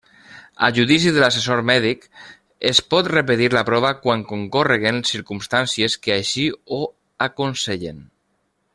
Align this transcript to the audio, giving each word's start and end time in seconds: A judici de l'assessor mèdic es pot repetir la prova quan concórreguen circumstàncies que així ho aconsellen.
A 0.67 0.67
judici 0.77 1.11
de 1.17 1.19
l'assessor 1.23 1.61
mèdic 1.69 2.07
es 2.71 2.81
pot 2.95 3.11
repetir 3.15 3.51
la 3.57 3.63
prova 3.69 3.93
quan 4.07 4.25
concórreguen 4.33 5.01
circumstàncies 5.13 6.01
que 6.07 6.17
així 6.19 6.51
ho 6.79 6.85
aconsellen. 7.31 8.05